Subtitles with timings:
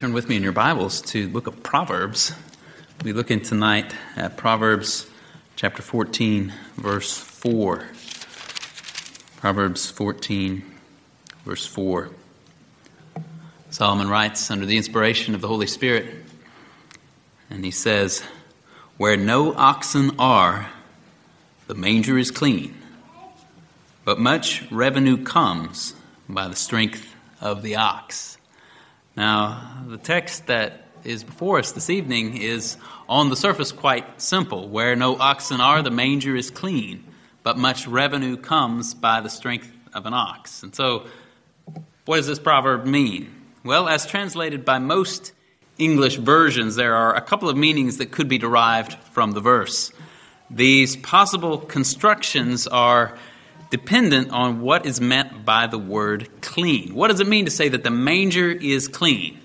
[0.00, 2.32] Turn with me in your Bibles to the book of Proverbs.
[2.96, 5.06] We'll be looking tonight at Proverbs
[5.56, 7.84] chapter 14, verse 4.
[9.36, 10.64] Proverbs 14,
[11.44, 12.08] verse 4.
[13.68, 16.24] Solomon writes under the inspiration of the Holy Spirit,
[17.50, 18.22] and he says,
[18.96, 20.70] Where no oxen are,
[21.66, 22.74] the manger is clean,
[24.06, 25.94] but much revenue comes
[26.26, 28.38] by the strength of the ox.
[29.20, 34.66] Now, the text that is before us this evening is on the surface quite simple.
[34.66, 37.04] Where no oxen are, the manger is clean,
[37.42, 40.62] but much revenue comes by the strength of an ox.
[40.62, 41.04] And so,
[42.06, 43.30] what does this proverb mean?
[43.62, 45.34] Well, as translated by most
[45.76, 49.92] English versions, there are a couple of meanings that could be derived from the verse.
[50.50, 53.18] These possible constructions are
[53.70, 56.94] dependent on what is meant by the word clean.
[56.94, 59.38] What does it mean to say that the manger is clean?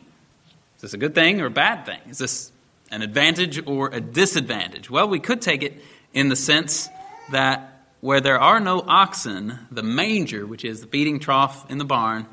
[0.77, 1.99] Is this a good thing or a bad thing?
[2.09, 2.51] Is this
[2.91, 4.89] an advantage or a disadvantage?
[4.89, 5.81] Well, we could take it
[6.13, 6.89] in the sense
[7.31, 11.85] that where there are no oxen, the manger, which is the feeding trough in the
[11.85, 12.25] barn,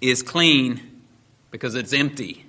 [0.00, 0.80] is clean
[1.50, 2.44] because it's empty.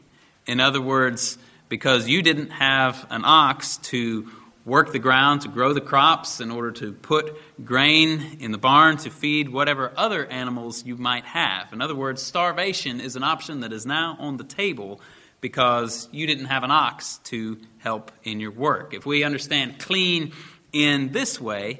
[0.45, 1.37] In other words,
[1.69, 4.29] because you didn't have an ox to
[4.67, 8.97] work the ground to grow the crops in order to put grain in the barn
[8.97, 11.71] to feed whatever other animals you might have.
[11.71, 14.99] In other words, starvation is an option that is now on the table
[15.39, 18.93] because you didn't have an ox to help in your work.
[18.93, 20.33] If we understand clean
[20.73, 21.79] in this way,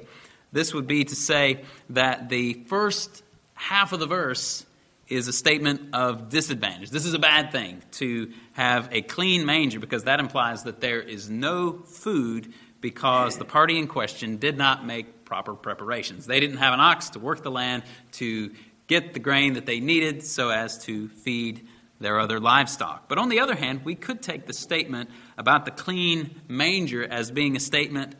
[0.52, 3.22] this would be to say that the first
[3.52, 4.64] half of the verse
[5.08, 6.90] is a statement of disadvantage.
[6.90, 11.00] This is a bad thing to have a clean manger because that implies that there
[11.00, 16.26] is no food because the party in question did not make proper preparations.
[16.26, 18.52] They didn't have an ox to work the land to
[18.86, 21.66] get the grain that they needed so as to feed
[22.00, 23.08] their other livestock.
[23.08, 27.30] But on the other hand, we could take the statement about the clean manger as
[27.30, 28.14] being a statement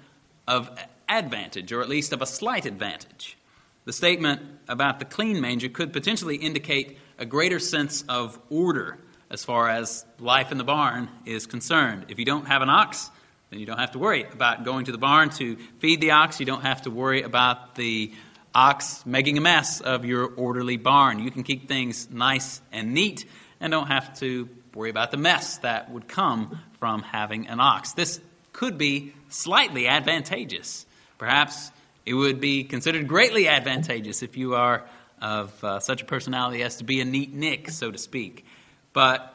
[0.47, 0.71] of
[1.09, 3.37] advantage, or at least of a slight advantage.
[3.85, 8.99] The statement about the clean manger could potentially indicate a greater sense of order
[9.31, 12.07] as far as life in the barn is concerned.
[12.09, 13.11] If you don't have an ox,
[13.51, 16.39] then you don't have to worry about going to the barn to feed the ox.
[16.39, 18.13] You don't have to worry about the
[18.55, 21.19] ox making a mess of your orderly barn.
[21.19, 23.25] You can keep things nice and neat
[23.61, 27.93] and don't have to worry about the mess that would come from having an ox.
[27.93, 28.21] This
[28.53, 30.85] could be slightly advantageous.
[31.17, 31.71] Perhaps
[32.05, 34.85] it would be considered greatly advantageous if you are
[35.21, 38.45] of uh, such a personality as to be a neatnik, so to speak.
[38.93, 39.35] But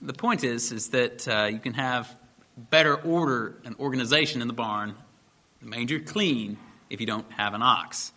[0.00, 2.14] the point is, is that uh, you can have
[2.70, 4.94] better order and organization in the barn,
[5.60, 6.58] the manger clean
[6.90, 8.12] if you don't have an ox.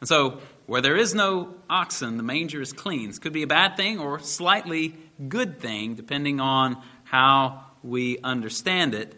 [0.00, 3.08] And so, where there is no oxen, the manger is clean.
[3.08, 4.96] This could be a bad thing or slightly
[5.28, 9.14] good thing, depending on how we understand it.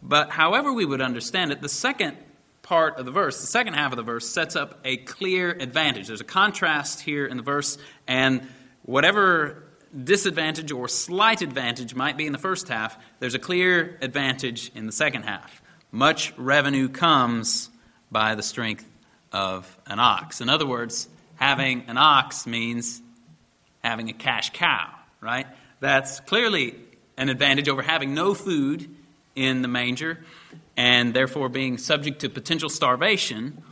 [0.00, 2.16] But however we would understand it, the second
[2.62, 6.06] part of the verse, the second half of the verse, sets up a clear advantage.
[6.06, 8.46] There's a contrast here in the verse, and
[8.82, 9.64] whatever
[10.02, 14.86] disadvantage or slight advantage might be in the first half, there's a clear advantage in
[14.86, 15.62] the second half.
[15.92, 17.70] Much revenue comes
[18.10, 18.86] by the strength
[19.32, 20.40] of an ox.
[20.40, 23.00] In other words, having an ox means
[23.82, 24.88] having a cash cow,
[25.20, 25.46] right?
[25.80, 26.76] That's clearly
[27.16, 28.88] an advantage over having no food
[29.36, 30.18] in the manger
[30.76, 33.62] and therefore being subject to potential starvation.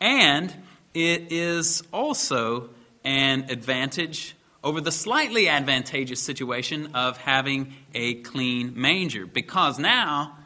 [0.00, 0.54] And
[0.92, 2.70] it is also
[3.04, 4.33] an advantage
[4.64, 9.26] over the slightly advantageous situation of having a clean manger.
[9.26, 10.38] Because now,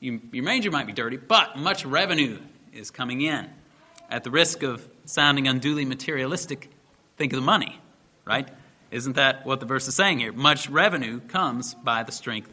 [0.00, 2.40] you, your manger might be dirty, but much revenue
[2.72, 3.48] is coming in.
[4.10, 6.68] At the risk of sounding unduly materialistic,
[7.16, 7.80] think of the money,
[8.24, 8.48] right?
[8.90, 10.32] Isn't that what the verse is saying here?
[10.32, 12.50] Much revenue comes by the strength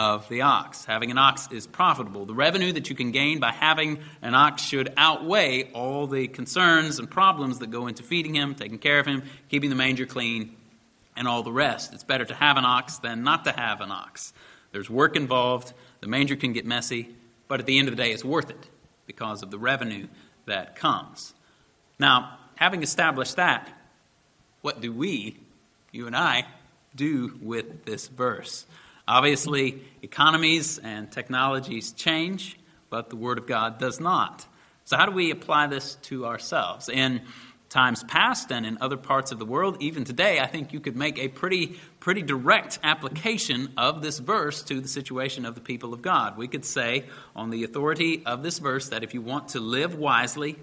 [0.00, 0.86] of the ox.
[0.86, 2.24] Having an ox is profitable.
[2.24, 6.98] The revenue that you can gain by having an ox should outweigh all the concerns
[6.98, 10.56] and problems that go into feeding him, taking care of him, keeping the manger clean,
[11.18, 11.92] and all the rest.
[11.92, 14.32] It's better to have an ox than not to have an ox.
[14.72, 17.14] There's work involved, the manger can get messy,
[17.46, 18.70] but at the end of the day, it's worth it
[19.06, 20.06] because of the revenue
[20.46, 21.34] that comes.
[21.98, 23.68] Now, having established that,
[24.62, 25.36] what do we,
[25.92, 26.46] you and I,
[26.96, 28.64] do with this verse?
[29.10, 32.56] Obviously, economies and technologies change,
[32.90, 34.46] but the Word of God does not.
[34.84, 36.88] So, how do we apply this to ourselves?
[36.88, 37.22] In
[37.70, 40.94] times past and in other parts of the world, even today, I think you could
[40.94, 45.92] make a pretty, pretty direct application of this verse to the situation of the people
[45.92, 46.38] of God.
[46.38, 49.96] We could say, on the authority of this verse, that if you want to live
[49.96, 50.56] wisely,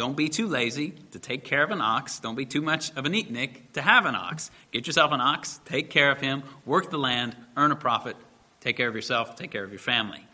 [0.00, 2.20] don't be too lazy to take care of an ox.
[2.20, 4.50] Don't be too much of a neatnik to have an ox.
[4.72, 8.16] Get yourself an ox, take care of him, work the land, earn a profit,
[8.60, 10.26] take care of yourself, take care of your family.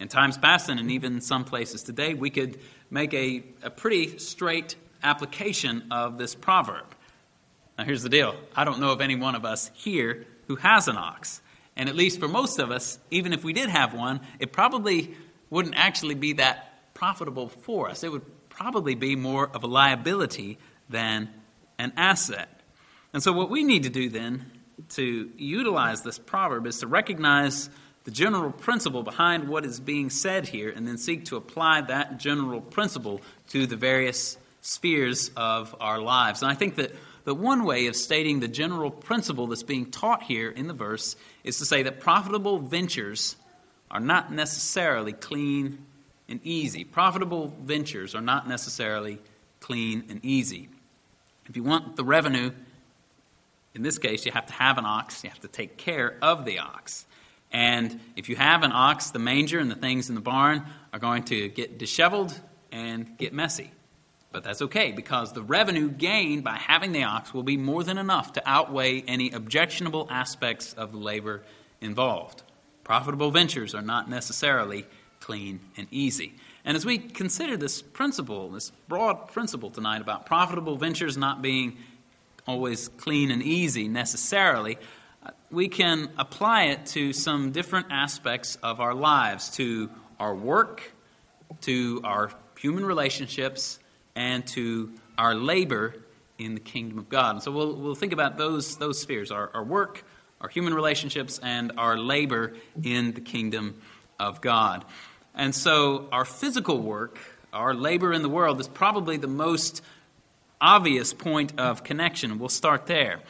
[0.00, 4.74] In times past and even some places today, we could make a, a pretty straight
[5.02, 6.86] application of this proverb.
[7.76, 10.88] Now, here's the deal I don't know of any one of us here who has
[10.88, 11.42] an ox.
[11.76, 15.14] And at least for most of us, even if we did have one, it probably
[15.50, 18.02] wouldn't actually be that profitable for us.
[18.02, 18.24] It would
[18.60, 20.58] probably be more of a liability
[20.90, 21.30] than
[21.78, 22.60] an asset.
[23.14, 24.50] And so, what we need to do then
[24.90, 27.70] to utilize this proverb is to recognize
[28.04, 32.18] the general principle behind what is being said here and then seek to apply that
[32.18, 36.42] general principle to the various spheres of our lives.
[36.42, 36.92] And I think that
[37.24, 41.16] the one way of stating the general principle that's being taught here in the verse
[41.44, 43.36] is to say that profitable ventures
[43.90, 45.86] are not necessarily clean
[46.30, 46.84] and easy.
[46.84, 49.18] Profitable ventures are not necessarily
[49.60, 50.68] clean and easy.
[51.46, 52.52] If you want the revenue,
[53.74, 56.44] in this case, you have to have an ox, you have to take care of
[56.44, 57.04] the ox.
[57.52, 60.98] And if you have an ox, the manger and the things in the barn are
[61.00, 62.38] going to get disheveled
[62.70, 63.70] and get messy.
[64.32, 67.98] But that's okay because the revenue gained by having the ox will be more than
[67.98, 71.42] enough to outweigh any objectionable aspects of the labor
[71.80, 72.44] involved.
[72.84, 74.86] Profitable ventures are not necessarily
[75.20, 76.34] clean, and easy.
[76.64, 81.76] And as we consider this principle, this broad principle tonight about profitable ventures not being
[82.46, 84.78] always clean and easy necessarily,
[85.50, 90.92] we can apply it to some different aspects of our lives, to our work,
[91.62, 93.78] to our human relationships,
[94.14, 95.94] and to our labor
[96.38, 97.36] in the kingdom of God.
[97.36, 100.04] And so we'll, we'll think about those, those spheres our, our work,
[100.40, 103.80] our human relationships, and our labor in the kingdom
[104.18, 104.84] of God.
[105.34, 107.18] And so our physical work,
[107.52, 109.82] our labor in the world, is probably the most
[110.60, 112.38] obvious point of connection.
[112.38, 113.20] We'll start there.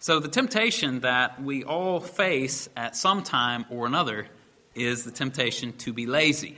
[0.00, 4.28] So, the temptation that we all face at some time or another
[4.76, 6.56] is the temptation to be lazy,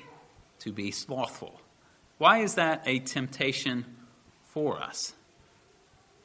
[0.58, 1.58] to be slothful.
[2.18, 3.86] Why is that a temptation
[4.52, 5.14] for us?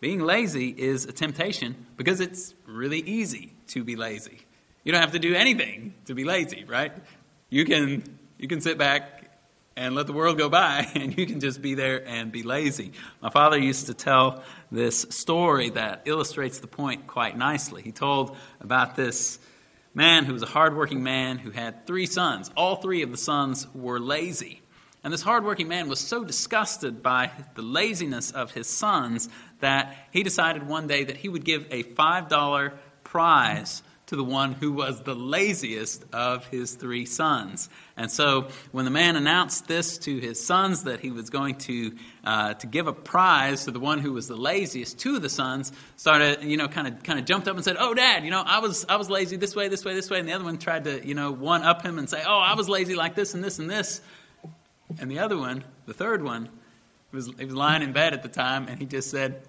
[0.01, 4.39] Being lazy is a temptation because it's really easy to be lazy.
[4.83, 6.91] You don't have to do anything to be lazy, right?
[7.49, 8.03] You can
[8.37, 9.29] you can sit back
[9.77, 12.91] and let the world go by, and you can just be there and be lazy.
[13.21, 17.81] My father used to tell this story that illustrates the point quite nicely.
[17.81, 19.39] He told about this
[19.93, 22.51] man who was a hardworking man who had three sons.
[22.55, 24.61] All three of the sons were lazy.
[25.03, 29.29] And this hardworking man was so disgusted by the laziness of his sons
[29.59, 32.73] that he decided one day that he would give a $5
[33.03, 37.69] prize to the one who was the laziest of his three sons.
[37.97, 41.95] And so, when the man announced this to his sons that he was going to
[42.23, 45.29] uh, to give a prize to the one who was the laziest, two of the
[45.29, 48.31] sons started, you know, kind of kind of jumped up and said, "Oh, Dad, you
[48.31, 50.43] know, I was I was lazy this way, this way, this way," and the other
[50.43, 53.15] one tried to, you know, one up him and say, "Oh, I was lazy like
[53.15, 54.01] this and this and this,"
[54.99, 56.49] and the other one, the third one,
[57.11, 59.41] was he was lying in bed at the time, and he just said,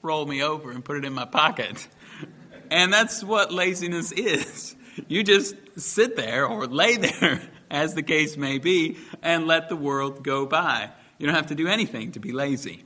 [0.00, 1.86] "Roll me over and put it in my pocket."
[2.72, 4.74] And that's what laziness is.
[5.06, 9.76] You just sit there or lay there, as the case may be, and let the
[9.76, 10.88] world go by.
[11.18, 12.82] You don't have to do anything to be lazy.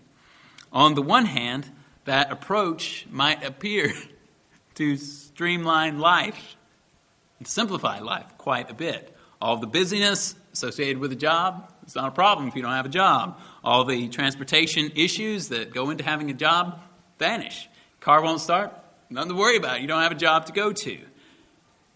[0.72, 1.70] On the one hand,
[2.04, 3.94] that approach might appear
[4.74, 6.56] to streamline life
[7.38, 9.16] and simplify life quite a bit.
[9.40, 12.86] All the busyness associated with a job, it's not a problem if you don't have
[12.86, 13.38] a job.
[13.62, 16.80] All the transportation issues that go into having a job
[17.20, 17.68] vanish.
[18.00, 18.72] Car won't start,
[19.08, 19.80] Nothing to worry about.
[19.80, 20.98] You don't have a job to go to.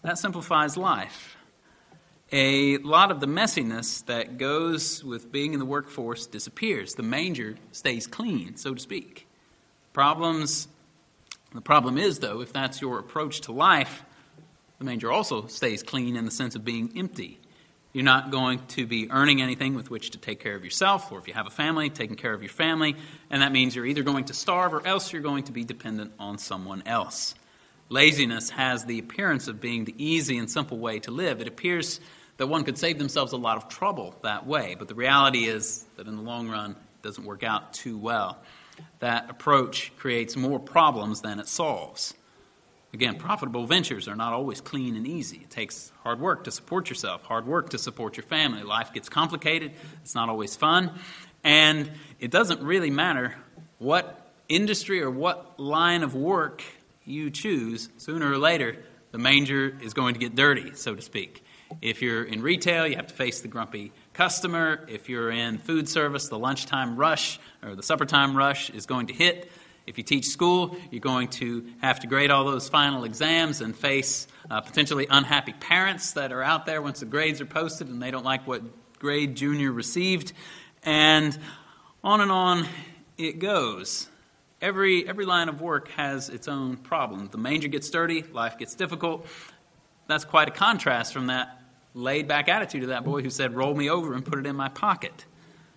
[0.01, 1.35] That simplifies life.
[2.31, 6.93] A lot of the messiness that goes with being in the workforce disappears.
[6.93, 9.27] The manger stays clean, so to speak.
[9.91, 10.69] Problems,
[11.53, 14.05] the problem is, though, if that's your approach to life,
[14.79, 17.40] the manger also stays clean in the sense of being empty.
[17.93, 21.19] You're not going to be earning anything with which to take care of yourself, or
[21.19, 22.95] if you have a family, taking care of your family,
[23.29, 26.13] and that means you're either going to starve or else you're going to be dependent
[26.17, 27.35] on someone else.
[27.89, 31.41] Laziness has the appearance of being the easy and simple way to live.
[31.41, 31.99] It appears
[32.37, 35.85] that one could save themselves a lot of trouble that way, but the reality is
[35.97, 38.37] that in the long run, it doesn't work out too well.
[38.99, 42.13] That approach creates more problems than it solves.
[42.93, 45.37] Again, profitable ventures are not always clean and easy.
[45.37, 48.63] It takes hard work to support yourself, hard work to support your family.
[48.63, 49.71] Life gets complicated,
[50.01, 50.91] it's not always fun,
[51.43, 53.35] and it doesn't really matter
[53.79, 56.63] what industry or what line of work
[57.05, 58.77] you choose, sooner or later,
[59.11, 61.43] the manger is going to get dirty, so to speak.
[61.81, 64.85] If you're in retail, you have to face the grumpy customer.
[64.89, 69.07] If you're in food service, the lunchtime rush or the supper time rush is going
[69.07, 69.49] to hit.
[69.87, 73.75] If you teach school, you're going to have to grade all those final exams and
[73.75, 78.01] face uh, potentially unhappy parents that are out there once the grades are posted and
[78.01, 78.61] they don't like what
[78.99, 80.33] grade junior received.
[80.83, 81.37] And
[82.03, 82.67] on and on
[83.17, 84.07] it goes.
[84.61, 87.27] Every, every line of work has its own problem.
[87.31, 89.25] The manger gets dirty, life gets difficult.
[90.07, 91.61] That's quite a contrast from that
[91.93, 94.55] laid back attitude of that boy who said, Roll me over and put it in
[94.55, 95.25] my pocket.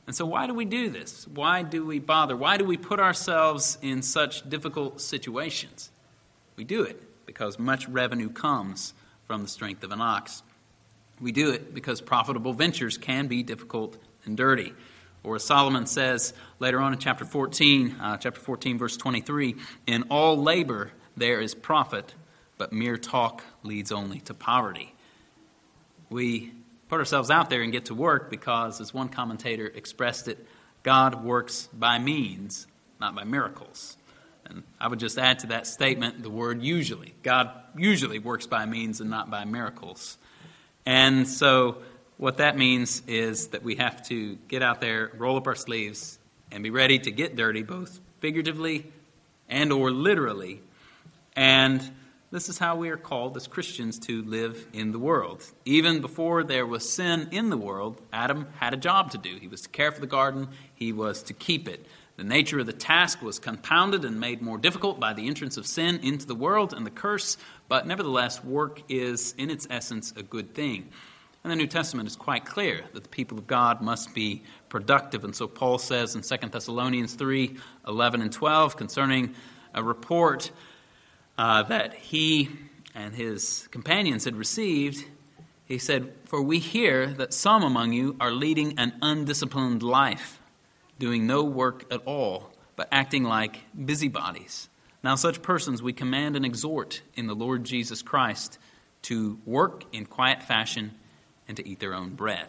[0.06, 1.26] And so, why do we do this?
[1.28, 2.36] Why do we bother?
[2.36, 5.90] Why do we put ourselves in such difficult situations?
[6.56, 8.92] We do it because much revenue comes
[9.26, 10.42] from the strength of an ox.
[11.20, 14.74] We do it because profitable ventures can be difficult and dirty.
[15.22, 19.56] Or as Solomon says later on in chapter 14, uh, chapter 14, verse 23,
[19.86, 22.14] in all labor there is profit,
[22.58, 24.94] but mere talk leads only to poverty.
[26.10, 26.52] We
[26.94, 30.38] put ourselves out there and get to work because, as one commentator expressed it,
[30.84, 32.68] God works by means,
[33.00, 33.96] not by miracles.
[34.46, 37.12] And I would just add to that statement the word usually.
[37.24, 40.18] God usually works by means and not by miracles.
[40.86, 41.78] And so
[42.16, 46.20] what that means is that we have to get out there, roll up our sleeves,
[46.52, 48.86] and be ready to get dirty, both figuratively
[49.48, 50.60] and or literally.
[51.34, 51.82] And
[52.34, 55.44] this is how we are called as Christians to live in the world.
[55.66, 59.36] Even before there was sin in the world, Adam had a job to do.
[59.40, 61.86] He was to care for the garden, he was to keep it.
[62.16, 65.64] The nature of the task was compounded and made more difficult by the entrance of
[65.64, 67.36] sin into the world and the curse,
[67.68, 70.88] but nevertheless, work is, in its essence, a good thing.
[71.44, 75.22] And the New Testament is quite clear that the people of God must be productive.
[75.22, 79.36] And so Paul says in 2 Thessalonians 3 11 and 12 concerning
[79.72, 80.50] a report
[81.38, 82.48] uh, that he
[82.94, 85.04] and his companions had received,
[85.66, 90.40] he said, For we hear that some among you are leading an undisciplined life,
[90.98, 94.68] doing no work at all, but acting like busybodies.
[95.02, 98.58] Now, such persons we command and exhort in the Lord Jesus Christ
[99.02, 100.94] to work in quiet fashion
[101.46, 102.46] and to eat their own bread.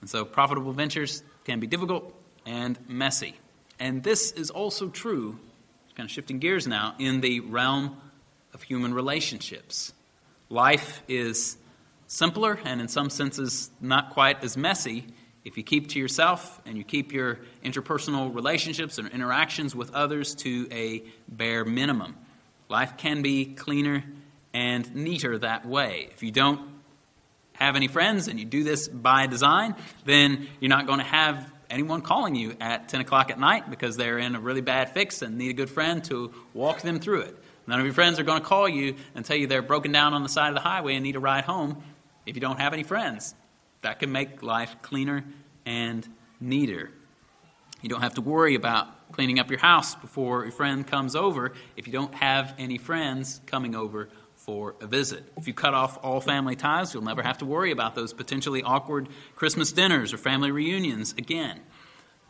[0.00, 2.14] And so profitable ventures can be difficult
[2.46, 3.34] and messy.
[3.78, 5.38] And this is also true,
[5.98, 7.96] kind of shifting gears now, in the realm
[8.54, 9.92] of human relationships.
[10.48, 11.56] Life is
[12.06, 15.04] simpler and, in some senses, not quite as messy
[15.44, 20.36] if you keep to yourself and you keep your interpersonal relationships and interactions with others
[20.36, 22.14] to a bare minimum.
[22.68, 24.04] Life can be cleaner
[24.54, 26.10] and neater that way.
[26.12, 26.60] If you don't
[27.54, 29.74] have any friends and you do this by design,
[30.04, 33.96] then you're not going to have anyone calling you at 10 o'clock at night because
[33.96, 37.22] they're in a really bad fix and need a good friend to walk them through
[37.22, 37.36] it.
[37.66, 40.14] None of your friends are going to call you and tell you they're broken down
[40.14, 41.82] on the side of the highway and need a ride home
[42.24, 43.34] if you don't have any friends.
[43.82, 45.24] That can make life cleaner
[45.66, 46.06] and
[46.40, 46.90] neater.
[47.82, 51.52] You don't have to worry about cleaning up your house before your friend comes over
[51.76, 54.08] if you don't have any friends coming over
[54.48, 55.22] for a visit.
[55.36, 58.62] If you cut off all family ties, you'll never have to worry about those potentially
[58.62, 61.60] awkward Christmas dinners or family reunions again.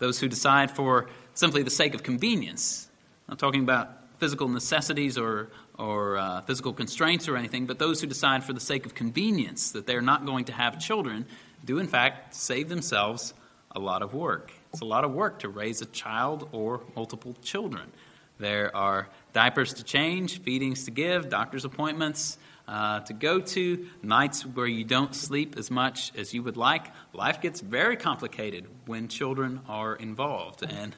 [0.01, 2.89] Those who decide for simply the sake of convenience,
[3.29, 8.01] I'm not talking about physical necessities or, or uh, physical constraints or anything, but those
[8.01, 11.25] who decide for the sake of convenience that they're not going to have children
[11.65, 13.33] do, in fact, save themselves
[13.71, 14.51] a lot of work.
[14.73, 17.93] It's a lot of work to raise a child or multiple children.
[18.38, 24.45] There are diapers to change, feedings to give, doctor's appointments uh, to go to, nights
[24.45, 26.87] where you don't sleep as much as you would like.
[27.12, 30.62] Life gets very complicated when children are involved.
[30.62, 30.95] And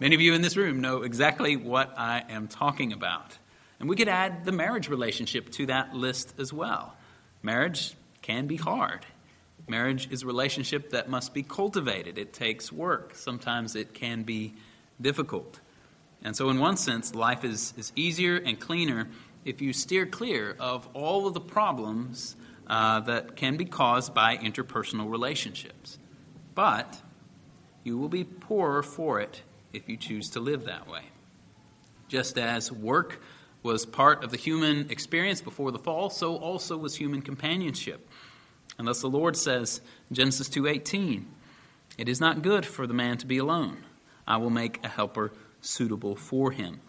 [0.00, 3.36] many of you in this room know exactly what I am talking about.
[3.78, 6.96] And we could add the marriage relationship to that list as well.
[7.42, 9.04] Marriage can be hard.
[9.68, 12.16] Marriage is a relationship that must be cultivated.
[12.18, 13.14] It takes work.
[13.14, 14.54] Sometimes it can be
[15.00, 15.60] difficult.
[16.24, 19.08] And so, in one sense, life is, is easier and cleaner
[19.44, 22.36] if you steer clear of all of the problems
[22.68, 25.98] uh, that can be caused by interpersonal relationships.
[26.54, 27.00] But
[27.82, 31.02] you will be poorer for it if you choose to live that way.
[32.08, 33.20] Just as work
[33.62, 38.08] was part of the human experience before the fall, so also was human companionship.
[38.78, 41.26] And thus the Lord says Genesis 2:18,
[41.98, 43.84] "It is not good for the man to be alone.
[44.26, 45.32] I will make a helper
[45.62, 46.80] suitable for him.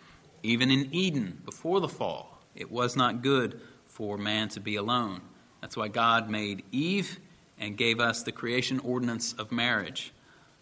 [0.44, 5.22] Even in Eden, before the fall, it was not good for man to be alone.
[5.62, 7.20] That's why God made Eve
[7.58, 10.12] and gave us the creation ordinance of marriage.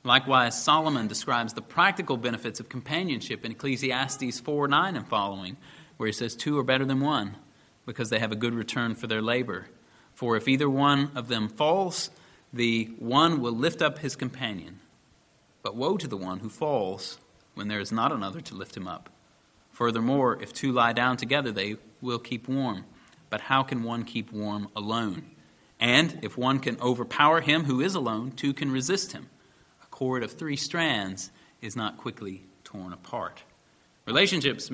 [0.04, 5.58] Likewise, Solomon describes the practical benefits of companionship in Ecclesiastes 4 9 and following,
[5.98, 7.36] where he says, Two are better than one,
[7.86, 9.68] because they have a good return for their labor.
[10.14, 12.10] For if either one of them falls,
[12.54, 14.80] The one will lift up his companion,
[15.64, 17.18] but woe to the one who falls
[17.56, 19.10] when there is not another to lift him up.
[19.72, 22.86] Furthermore, if two lie down together, they will keep warm.
[23.30, 25.24] But how can one keep warm alone?
[25.80, 29.30] And if one can overpower him who is alone, two can resist him.
[29.84, 31.32] A cord of three strands
[31.62, 33.42] is not quickly torn apart.
[34.06, 34.70] Relationships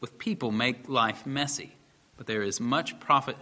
[0.00, 1.74] with people make life messy,
[2.16, 3.36] but there is much profit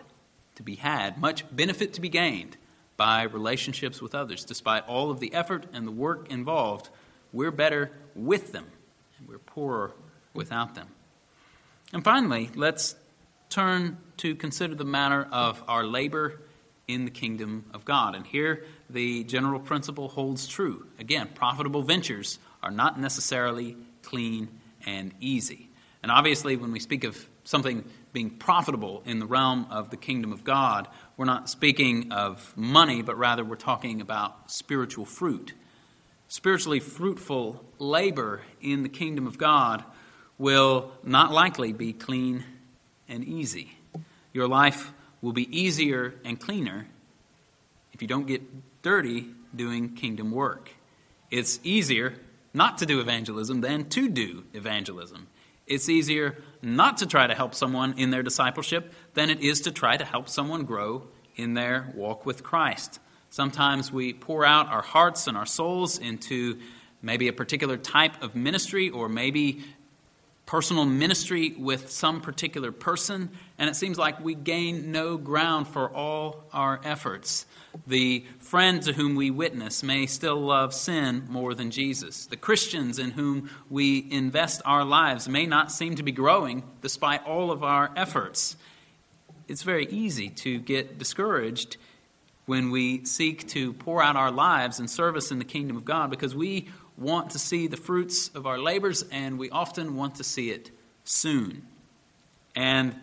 [0.54, 2.56] to be had, much benefit to be gained
[2.96, 4.44] by relationships with others.
[4.44, 6.88] Despite all of the effort and the work involved,
[7.32, 8.66] we're better with them,
[9.18, 9.92] and we're poorer
[10.34, 10.88] without them.
[11.92, 12.94] And finally, let's
[13.48, 16.40] turn to consider the matter of our labor
[16.88, 18.14] in the kingdom of God.
[18.14, 20.86] And here the general principle holds true.
[20.98, 24.48] Again, profitable ventures are not necessarily clean
[24.86, 25.68] and easy.
[26.02, 30.32] And obviously, when we speak of something being profitable in the realm of the kingdom
[30.32, 35.52] of God, we're not speaking of money, but rather we're talking about spiritual fruit.
[36.32, 39.84] Spiritually fruitful labor in the kingdom of God
[40.38, 42.42] will not likely be clean
[43.06, 43.76] and easy.
[44.32, 46.86] Your life will be easier and cleaner
[47.92, 48.40] if you don't get
[48.80, 50.70] dirty doing kingdom work.
[51.30, 52.14] It's easier
[52.54, 55.26] not to do evangelism than to do evangelism.
[55.66, 59.70] It's easier not to try to help someone in their discipleship than it is to
[59.70, 61.02] try to help someone grow
[61.36, 63.00] in their walk with Christ.
[63.32, 66.58] Sometimes we pour out our hearts and our souls into
[67.00, 69.64] maybe a particular type of ministry or maybe
[70.44, 75.88] personal ministry with some particular person, and it seems like we gain no ground for
[75.88, 77.46] all our efforts.
[77.86, 82.26] The friend to whom we witness may still love sin more than Jesus.
[82.26, 87.24] The Christians in whom we invest our lives may not seem to be growing despite
[87.24, 88.56] all of our efforts.
[89.48, 91.78] It's very easy to get discouraged
[92.46, 96.10] when we seek to pour out our lives in service in the kingdom of God
[96.10, 96.68] because we
[96.98, 100.70] want to see the fruits of our labors, and we often want to see it
[101.04, 101.66] soon.
[102.54, 102.94] And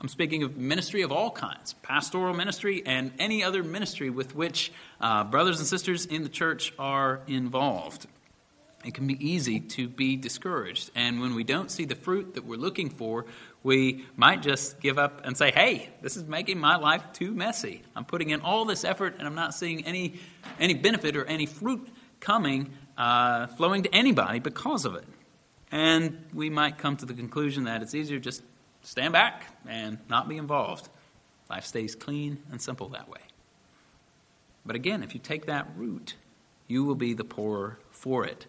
[0.00, 4.72] I'm speaking of ministry of all kinds pastoral ministry and any other ministry with which
[5.00, 8.06] uh, brothers and sisters in the church are involved.
[8.84, 10.90] It can be easy to be discouraged.
[10.94, 13.26] And when we don't see the fruit that we're looking for,
[13.64, 17.82] we might just give up and say, hey, this is making my life too messy.
[17.96, 20.20] I'm putting in all this effort and I'm not seeing any,
[20.60, 21.88] any benefit or any fruit
[22.20, 25.04] coming uh, flowing to anybody because of it.
[25.72, 28.42] And we might come to the conclusion that it's easier just
[28.82, 30.88] stand back and not be involved.
[31.50, 33.20] Life stays clean and simple that way.
[34.64, 36.14] But again, if you take that route,
[36.68, 38.46] you will be the poorer for it.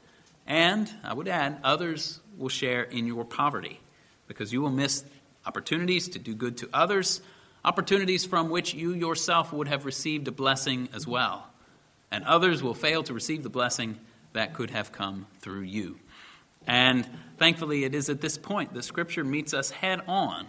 [0.48, 3.80] And I would add, others will share in your poverty
[4.28, 5.04] because you will miss
[5.46, 7.22] opportunities to do good to others,
[7.64, 11.48] opportunities from which you yourself would have received a blessing as well.
[12.12, 14.00] And others will fail to receive the blessing
[14.34, 16.00] that could have come through you.
[16.68, 20.48] And thankfully, it is at this point the scripture meets us head on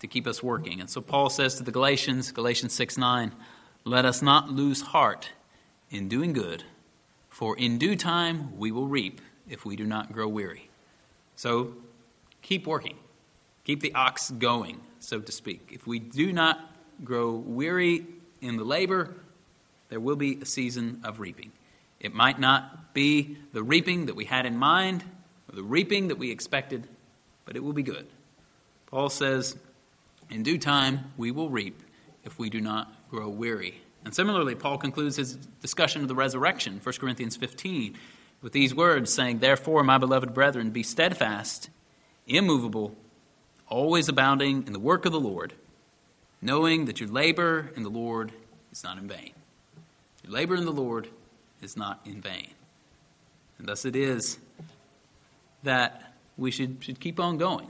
[0.00, 0.80] to keep us working.
[0.80, 3.32] And so Paul says to the Galatians, Galatians 6 9,
[3.84, 5.30] let us not lose heart
[5.90, 6.62] in doing good,
[7.38, 10.68] for in due time we will reap if we do not grow weary.
[11.36, 11.72] So
[12.42, 12.96] keep working,
[13.62, 15.68] keep the ox going, so to speak.
[15.70, 16.58] If we do not
[17.04, 18.04] grow weary
[18.40, 19.14] in the labor,
[19.88, 21.52] there will be a season of reaping.
[22.00, 25.04] It might not be the reaping that we had in mind
[25.48, 26.88] or the reaping that we expected,
[27.44, 28.08] but it will be good.
[28.86, 29.56] Paul says,
[30.28, 31.80] In due time we will reap
[32.24, 33.80] if we do not grow weary.
[34.04, 37.96] And similarly, Paul concludes his discussion of the resurrection, 1 Corinthians 15,
[38.42, 41.68] with these words saying, Therefore, my beloved brethren, be steadfast,
[42.26, 42.94] immovable,
[43.68, 45.52] always abounding in the work of the Lord,
[46.40, 48.32] knowing that your labor in the Lord
[48.72, 49.32] is not in vain.
[50.24, 51.08] Your labor in the Lord
[51.60, 52.50] is not in vain.
[53.58, 54.38] And thus it is
[55.64, 57.68] that we should, should keep on going.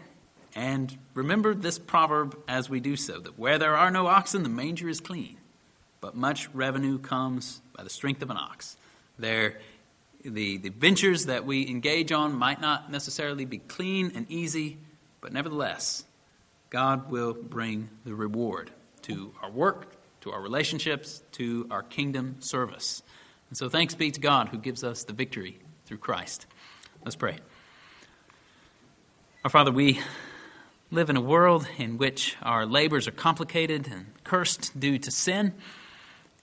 [0.54, 4.48] And remember this proverb as we do so that where there are no oxen, the
[4.48, 5.38] manger is clean.
[6.00, 8.76] But much revenue comes by the strength of an ox.
[9.18, 9.60] There,
[10.24, 14.78] the, the ventures that we engage on might not necessarily be clean and easy,
[15.20, 16.04] but nevertheless,
[16.70, 18.70] God will bring the reward
[19.02, 23.02] to our work, to our relationships, to our kingdom service.
[23.48, 26.46] And so thanks be to God who gives us the victory through Christ.
[27.04, 27.38] Let's pray.
[29.44, 30.00] Our Father, we
[30.90, 35.54] live in a world in which our labors are complicated and cursed due to sin,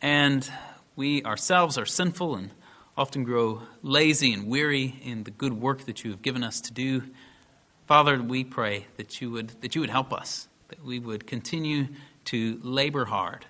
[0.02, 0.50] and
[0.96, 2.52] we ourselves are sinful and
[2.98, 6.74] often grow lazy and weary in the good work that you have given us to
[6.74, 7.04] do.
[7.88, 11.88] Father, we pray that you would, that you would help us, that we would continue
[12.26, 13.46] to labor hard,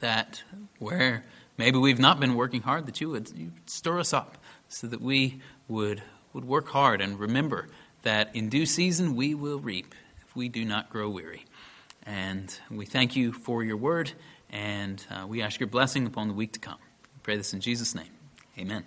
[0.00, 0.42] that
[0.78, 1.24] where
[1.56, 3.30] maybe we've not been working hard, that you would
[3.66, 7.68] stir us up so that we would, would work hard and remember
[8.02, 9.94] that in due season we will reap
[10.26, 11.44] if we do not grow weary.
[12.04, 14.12] And we thank you for your word.
[14.56, 16.78] And uh, we ask your blessing upon the week to come.
[17.14, 18.08] We pray this in Jesus' name.
[18.58, 18.84] Amen.